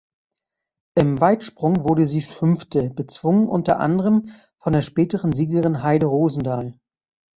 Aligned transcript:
Im 0.95 1.21
Weitsprung 1.21 1.83
wurde 1.87 2.07
sie 2.07 2.21
Fünfte, 2.21 2.89
bezwungen 2.89 3.47
unter 3.47 3.79
anderem 3.79 4.31
von 4.57 4.73
der 4.73 4.81
späteren 4.81 5.31
Siegerin 5.31 5.83
Heide 5.83 6.07
Rosendahl. 6.07 6.79